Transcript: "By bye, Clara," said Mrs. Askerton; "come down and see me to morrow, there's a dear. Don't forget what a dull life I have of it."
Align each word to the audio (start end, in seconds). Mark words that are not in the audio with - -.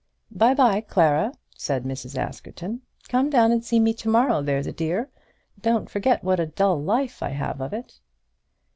"By 0.31 0.55
bye, 0.55 0.81
Clara," 0.81 1.31
said 1.55 1.83
Mrs. 1.83 2.17
Askerton; 2.17 2.81
"come 3.07 3.29
down 3.29 3.51
and 3.51 3.63
see 3.63 3.79
me 3.79 3.93
to 3.93 4.09
morrow, 4.09 4.41
there's 4.41 4.65
a 4.65 4.71
dear. 4.71 5.11
Don't 5.61 5.91
forget 5.91 6.23
what 6.23 6.39
a 6.39 6.47
dull 6.47 6.81
life 6.81 7.21
I 7.21 7.29
have 7.29 7.61
of 7.61 7.71
it." 7.71 7.99